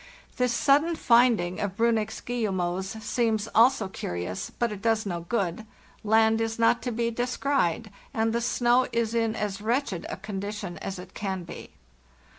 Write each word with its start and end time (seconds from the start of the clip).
This 0.37 0.51
sud 0.51 0.81
den 0.81 0.95
finding 0.95 1.59
of 1.59 1.77
Briinnich's 1.77 2.21
guillemots 2.21 3.03
seems 3.03 3.47
also 3.53 3.87
curt 3.87 4.23
ous, 4.27 4.49
but 4.49 4.71
it 4.71 4.81
does 4.81 5.05
no 5.05 5.19
good. 5.29 5.63
Land 6.03 6.41
is 6.41 6.57
not 6.57 6.81
to 6.81 6.91
be 6.91 7.11
descried, 7.11 7.91
and 8.11 8.33
the 8.33 8.41
snow 8.41 8.87
is 8.91 9.13
in 9.13 9.35
as 9.35 9.61
wretched 9.61 10.07
a 10.09 10.17
conditien 10.17 10.77
as 10.79 10.97
it 10.97 11.13
can 11.13 11.43
be. 11.43 11.69